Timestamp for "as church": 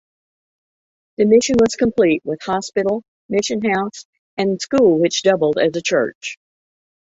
5.59-6.39